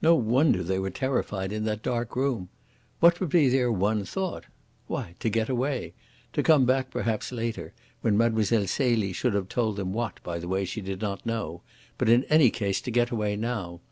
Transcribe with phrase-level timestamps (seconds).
[0.00, 2.48] No wonder they were terrified in that dark room.
[3.00, 4.44] What would be their one thought?
[4.86, 5.92] Why, to get away
[6.32, 8.42] to come back perhaps later, when Mlle.
[8.66, 11.60] Celie should have told them what, by the way, she did not know,
[11.98, 13.82] but in any case to get away now.